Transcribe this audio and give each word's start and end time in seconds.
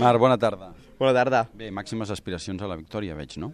Marc, 0.00 0.18
bona 0.20 0.36
tarda. 0.38 0.72
Bona 0.98 1.12
tarda. 1.14 1.44
Bé, 1.58 1.70
màximes 1.74 2.10
aspiracions 2.14 2.62
a 2.62 2.68
la 2.70 2.76
victòria, 2.78 3.14
veig, 3.18 3.36
no? 3.42 3.52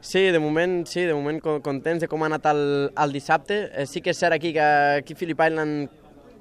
Sí, 0.00 0.22
de 0.32 0.38
moment, 0.40 0.84
sí, 0.88 1.02
de 1.06 1.14
moment 1.14 1.40
co- 1.44 1.58
contents 1.62 2.00
de 2.04 2.08
com 2.08 2.22
ha 2.24 2.28
anat 2.30 2.46
el, 2.50 2.62
el 2.96 3.12
dissabte. 3.14 3.60
Eh, 3.74 3.86
sí 3.86 4.00
que 4.00 4.14
és 4.14 4.18
cert 4.20 4.36
aquí 4.36 4.52
que 4.56 4.64
aquí 5.02 5.14
Phillip 5.14 5.40
Island 5.46 5.90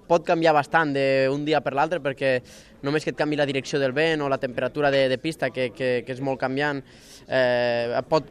pot 0.09 0.25
canviar 0.25 0.55
bastant 0.57 0.95
d'un 0.95 1.45
dia 1.45 1.61
per 1.61 1.75
l'altre 1.77 2.01
perquè 2.01 2.39
només 2.81 3.03
que 3.03 3.13
et 3.13 3.19
canvi 3.19 3.37
la 3.37 3.45
direcció 3.45 3.79
del 3.79 3.93
vent 3.93 4.23
o 4.23 4.29
la 4.31 4.39
temperatura 4.39 4.89
de, 4.91 5.07
de 5.11 5.17
pista, 5.21 5.49
que, 5.51 5.69
que, 5.75 5.89
que 6.05 6.15
és 6.15 6.21
molt 6.23 6.39
canviant, 6.39 6.79
eh, 7.27 7.99
pot, 8.09 8.29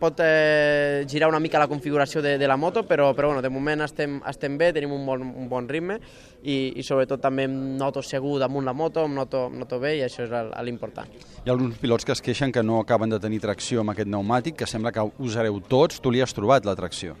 pot 0.00 0.22
eh, 0.24 1.04
girar 1.08 1.30
una 1.30 1.40
mica 1.40 1.60
la 1.62 1.68
configuració 1.70 2.22
de, 2.24 2.34
de 2.38 2.48
la 2.50 2.56
moto, 2.58 2.82
però, 2.88 3.12
però 3.14 3.30
bueno, 3.30 3.42
de 3.44 3.52
moment 3.54 3.86
estem, 3.86 4.18
estem 4.28 4.58
bé, 4.58 4.72
tenim 4.74 4.92
un 4.96 5.06
bon, 5.06 5.22
un 5.44 5.48
bon 5.50 5.68
ritme 5.70 6.00
i, 6.42 6.74
i 6.74 6.82
sobretot 6.82 7.22
també 7.22 7.46
em 7.46 7.54
noto 7.78 8.02
segur 8.02 8.38
damunt 8.42 8.66
la 8.66 8.74
moto, 8.74 9.06
em 9.06 9.14
noto, 9.14 9.46
em 9.52 9.60
noto 9.62 9.78
bé 9.82 9.96
i 10.00 10.04
això 10.06 10.26
és 10.26 10.34
l'important. 10.66 11.10
Hi 11.42 11.48
ha 11.50 11.54
alguns 11.54 11.78
pilots 11.78 12.06
que 12.08 12.16
es 12.16 12.24
queixen 12.24 12.52
que 12.52 12.66
no 12.66 12.80
acaben 12.82 13.14
de 13.14 13.22
tenir 13.22 13.40
tracció 13.44 13.86
amb 13.86 13.94
aquest 13.94 14.10
pneumàtic, 14.10 14.58
que 14.58 14.68
sembla 14.68 14.92
que 14.94 15.06
usareu 15.22 15.62
tots. 15.68 16.02
Tu 16.02 16.10
li 16.10 16.22
has 16.22 16.34
trobat 16.34 16.66
la 16.66 16.76
tracció. 16.78 17.16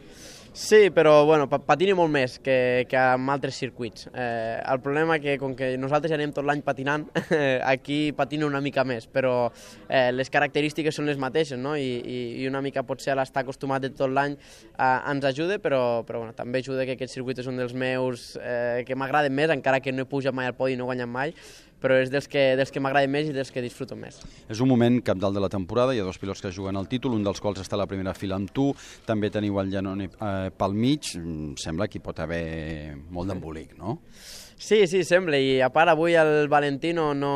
Sí, 0.54 0.90
però 0.92 1.24
bueno, 1.24 1.46
pa- 1.48 1.62
patini 1.64 1.94
molt 1.96 2.12
més 2.12 2.34
que, 2.44 2.84
que 2.90 2.98
amb 3.00 3.30
altres 3.32 3.56
circuits. 3.56 4.04
Eh, 4.12 4.58
el 4.68 4.82
problema 4.84 5.16
que 5.18 5.38
com 5.40 5.54
que 5.56 5.70
nosaltres 5.80 6.12
ja 6.12 6.18
anem 6.18 6.34
tot 6.36 6.44
l'any 6.44 6.60
patinant, 6.66 7.06
aquí 7.72 8.12
patina 8.12 8.44
una 8.44 8.60
mica 8.60 8.84
més, 8.84 9.06
però 9.08 9.46
eh, 9.88 10.10
les 10.12 10.28
característiques 10.28 10.92
són 10.98 11.08
les 11.08 11.16
mateixes, 11.16 11.56
no? 11.56 11.72
I, 11.80 11.88
i, 12.04 12.18
i 12.42 12.46
una 12.50 12.60
mica 12.60 12.84
potser 12.84 13.14
a 13.14 13.16
l'estar 13.22 13.46
acostumat 13.46 13.86
de 13.86 13.94
tot 13.96 14.12
l'any 14.12 14.36
eh, 14.36 14.92
ens 15.14 15.24
ajuda, 15.32 15.56
però, 15.56 16.02
però 16.04 16.20
bueno, 16.20 16.36
també 16.36 16.60
ajuda 16.60 16.84
que 16.84 16.98
aquest 16.98 17.16
circuit 17.16 17.40
és 17.40 17.48
un 17.48 17.56
dels 17.56 17.72
meus 17.72 18.34
eh, 18.36 18.84
que 18.84 18.92
m'agraden 18.98 19.32
més, 19.32 19.56
encara 19.56 19.80
que 19.80 19.96
no 19.96 20.04
he 20.04 20.10
pujat 20.12 20.36
mai 20.36 20.52
al 20.52 20.58
podi 20.58 20.76
i 20.76 20.80
no 20.80 20.84
he 20.84 20.92
guanyat 20.92 21.08
mai, 21.16 21.32
però 21.82 21.98
és 22.00 22.10
dels 22.12 22.28
que, 22.30 22.52
dels 22.56 22.70
que 22.72 22.80
m'agraden 22.80 23.10
més 23.12 23.28
i 23.28 23.34
dels 23.36 23.50
que 23.52 23.60
disfruto 23.64 23.96
més. 23.98 24.20
És 24.48 24.60
un 24.62 24.70
moment 24.70 25.00
capdalt 25.04 25.34
de 25.36 25.42
la 25.42 25.50
temporada, 25.52 25.92
hi 25.94 26.00
ha 26.00 26.06
dos 26.06 26.18
pilots 26.22 26.40
que 26.40 26.52
juguen 26.54 26.78
el 26.78 26.88
títol, 26.88 27.18
un 27.18 27.26
dels 27.26 27.42
quals 27.42 27.60
està 27.60 27.74
a 27.76 27.82
la 27.82 27.88
primera 27.90 28.14
fila 28.14 28.38
amb 28.38 28.52
tu, 28.54 28.70
també 29.06 29.28
teniu 29.34 29.58
el 29.60 29.72
Janone 29.74 30.08
eh, 30.12 30.50
pel 30.56 30.78
mig, 30.78 31.12
Mm, 31.18 31.56
sembla 31.58 31.88
que 31.90 31.98
hi 31.98 32.02
pot 32.04 32.20
haver 32.22 32.94
molt 33.10 33.28
d'embolic, 33.28 33.74
no? 33.78 33.98
Sí, 34.62 34.84
sí, 34.86 35.00
sembla, 35.02 35.40
i 35.42 35.56
a 35.58 35.72
part 35.74 35.90
avui 35.90 36.14
el 36.14 36.46
Valentino 36.46 37.08
no, 37.18 37.30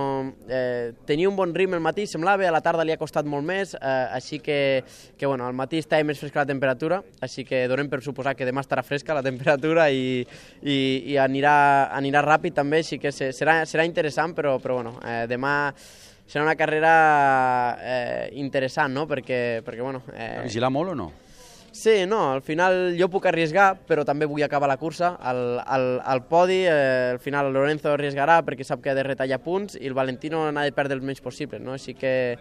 eh, 0.47 0.93
tenia 1.09 1.27
un 1.27 1.35
bon 1.35 1.51
ritme 1.57 1.75
al 1.75 1.83
matí, 1.83 2.05
semblava, 2.07 2.47
a 2.47 2.53
la 2.55 2.61
tarda 2.63 2.85
li 2.87 2.93
ha 2.95 2.99
costat 3.01 3.27
molt 3.27 3.43
més, 3.43 3.73
eh, 3.75 3.95
així 4.15 4.39
que, 4.39 4.85
que 5.19 5.27
bueno, 5.27 5.43
al 5.49 5.57
matí 5.59 5.81
estava 5.83 6.05
més 6.07 6.21
fresca 6.23 6.45
la 6.45 6.47
temperatura, 6.47 7.01
així 7.27 7.43
que 7.45 7.65
donem 7.67 7.89
per 7.91 7.99
suposar 8.05 8.37
que 8.39 8.47
demà 8.47 8.63
estarà 8.63 8.85
fresca 8.87 9.17
la 9.19 9.25
temperatura 9.27 9.89
i, 9.91 10.21
i, 10.63 10.77
i 11.11 11.17
anirà, 11.19 11.57
anirà 11.99 12.23
ràpid 12.23 12.55
també, 12.61 12.85
així 12.85 13.01
que 13.03 13.11
se- 13.11 13.33
serà, 13.35 13.59
serà 13.67 13.89
interessant, 13.91 14.36
però, 14.37 14.59
però 14.63 14.81
bueno, 14.83 14.99
eh, 15.03 15.25
demà 15.31 15.73
serà 16.27 16.45
una 16.45 16.57
carrera 16.59 16.97
eh, 17.81 18.31
interessant, 18.39 18.93
no?, 18.93 19.07
perquè, 19.09 19.63
perquè 19.65 19.83
bueno... 19.83 20.03
Eh, 20.13 20.43
Vigilar 20.45 20.75
molt 20.75 20.93
o 20.93 20.99
no? 20.99 21.13
Sí, 21.77 22.07
no, 22.09 22.33
al 22.33 22.41
final 22.41 22.95
jo 22.97 23.11
puc 23.13 23.27
arriesgar, 23.29 23.75
però 23.85 24.01
també 24.09 24.25
vull 24.25 24.41
acabar 24.47 24.65
la 24.71 24.79
cursa. 24.81 25.11
Al, 25.21 25.59
al, 25.61 25.85
al 26.09 26.23
podi, 26.25 26.63
eh, 26.65 27.11
al 27.13 27.19
final 27.21 27.51
Lorenzo 27.53 27.91
arriesgarà 27.93 28.39
perquè 28.47 28.65
sap 28.65 28.81
que 28.81 28.95
ha 28.95 28.97
de 28.97 29.05
retallar 29.05 29.43
punts 29.45 29.77
i 29.77 29.85
el 29.85 29.93
Valentino 29.93 30.47
n'ha 30.49 30.65
de 30.65 30.73
perdre 30.73 30.97
el 30.97 31.05
menys 31.05 31.21
possible, 31.21 31.61
no? 31.61 31.75
Així 31.77 31.93
que, 31.93 32.39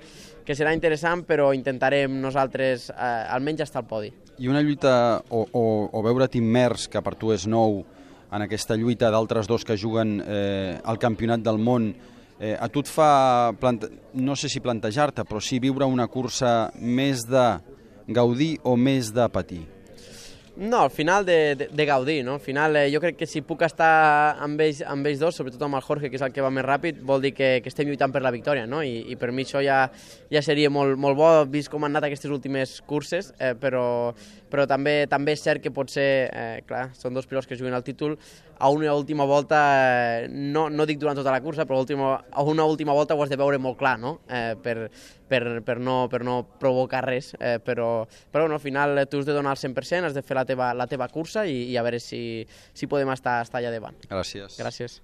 que 0.48 0.56
serà 0.56 0.72
interessant, 0.72 1.26
però 1.28 1.50
intentarem 1.52 2.16
nosaltres 2.23 2.88
eh, 2.96 3.10
almenys 3.36 3.66
estar 3.68 3.84
al 3.84 3.90
podi. 3.90 4.14
I 4.40 4.48
una 4.48 4.64
lluita, 4.64 4.96
o, 5.28 5.44
o, 5.52 5.66
o 5.92 6.06
veure't 6.08 6.40
immers, 6.40 6.88
que 6.88 7.04
per 7.04 7.18
tu 7.20 7.36
és 7.36 7.44
nou, 7.44 7.82
en 8.36 8.44
aquesta 8.44 8.75
lluita 8.75 9.09
d'altres 9.14 9.47
dos 9.47 9.64
que 9.64 9.78
juguen 9.80 10.19
eh, 10.19 10.75
al 10.83 11.00
campionat 11.00 11.44
del 11.45 11.59
món, 11.61 11.94
eh, 12.39 12.55
a 12.59 12.67
tu 12.67 12.83
et 12.83 12.92
fa, 12.92 13.53
plante... 13.59 13.89
no 14.14 14.36
sé 14.36 14.50
si 14.52 14.64
plantejar-te, 14.64 15.23
però 15.23 15.39
sí 15.39 15.61
viure 15.64 15.88
una 15.88 16.08
cursa 16.11 16.72
més 16.80 17.23
de 17.30 17.45
gaudir 18.08 18.58
o 18.64 18.75
més 18.75 19.14
de 19.16 19.30
patir? 19.31 19.64
No, 20.58 20.84
al 20.84 20.89
final 20.89 21.26
de, 21.26 21.55
de, 21.55 21.67
de 21.67 21.86
gaudir, 21.86 22.23
no? 22.23 22.36
Al 22.36 22.39
final 22.39 22.77
eh, 22.77 22.86
jo 22.93 23.02
crec 23.04 23.17
que 23.20 23.27
si 23.27 23.42
puc 23.43 23.66
estar 23.67 24.38
amb 24.39 24.61
ells, 24.64 24.80
amb 24.88 25.04
ells 25.10 25.20
dos, 25.20 25.36
sobretot 25.36 25.66
amb 25.67 25.76
el 25.76 25.83
Jorge, 25.83 26.08
que 26.08 26.16
és 26.16 26.23
el 26.23 26.32
que 26.32 26.45
va 26.45 26.52
més 26.54 26.64
ràpid, 26.64 27.02
vol 27.04 27.20
dir 27.26 27.33
que, 27.36 27.49
que 27.60 27.67
estem 27.67 27.89
lluitant 27.89 28.14
per 28.16 28.21
la 28.23 28.32
victòria, 28.32 28.64
no? 28.64 28.80
I, 28.80 29.02
i 29.11 29.17
per 29.20 29.33
mi 29.36 29.43
això 29.43 29.60
ja, 29.60 29.82
ja 30.32 30.43
seria 30.45 30.71
molt, 30.71 30.95
molt 30.95 31.20
bo, 31.20 31.30
vist 31.52 31.67
com 31.73 31.83
han 31.83 31.92
anat 31.92 32.08
aquestes 32.08 32.32
últimes 32.32 32.77
curses, 32.88 33.33
eh, 33.36 33.52
però, 33.60 34.14
però 34.48 34.64
també 34.70 35.02
també 35.11 35.36
és 35.36 35.43
cert 35.43 35.60
que 35.60 35.76
potser, 35.76 36.10
eh, 36.32 36.64
clar, 36.70 36.87
són 36.95 37.20
dos 37.20 37.27
pilots 37.27 37.52
que 37.52 37.60
juguen 37.60 37.76
al 37.76 37.83
títol, 37.83 38.16
a 38.58 38.70
una 38.70 38.93
última 38.93 39.26
volta, 39.26 39.60
eh, 40.23 40.27
no, 40.30 40.70
no 40.70 40.86
dic 40.87 40.99
durant 40.99 41.17
tota 41.20 41.33
la 41.33 41.42
cursa, 41.43 41.66
però 41.67 41.82
última, 41.83 42.16
a 42.32 42.43
una 42.43 42.64
última 42.64 42.93
volta 42.95 43.16
ho 43.16 43.23
has 43.23 43.30
de 43.30 43.39
veure 43.39 43.60
molt 43.60 43.77
clar, 43.77 43.98
no? 43.99 44.22
Eh, 44.30 44.55
per, 44.64 44.89
per, 45.27 45.61
per, 45.66 45.80
no, 45.83 46.05
per 46.10 46.23
no 46.23 46.37
provocar 46.60 47.04
res, 47.05 47.33
eh, 47.39 47.60
però, 47.60 48.05
però 48.32 48.45
bueno, 48.45 48.55
al 48.55 48.64
final 48.64 48.98
eh, 48.98 49.05
tu 49.08 49.20
has 49.20 49.27
de 49.27 49.36
donar 49.36 49.58
el 49.58 49.61
100%, 49.61 50.08
has 50.08 50.16
de 50.16 50.23
fer 50.23 50.37
la 50.45 50.52
teva, 50.54 50.70
la 50.78 50.88
teva 50.92 51.10
cursa 51.11 51.45
i, 51.50 51.66
i 51.73 51.76
a 51.78 51.83
veure 51.86 52.00
si, 52.04 52.22
si 52.73 52.88
podem 52.92 53.11
estar, 53.16 53.42
estar 53.45 53.61
allà 53.61 53.73
davant. 53.73 53.98
Gràcies. 54.08 54.61
Gràcies. 54.61 55.02